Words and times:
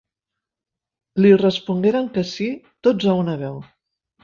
Li 1.25 1.33
respongueren 1.41 2.09
que 2.17 2.25
sí 2.33 2.49
tots 2.89 3.13
a 3.15 3.17
una 3.23 3.39
veu. 3.45 3.63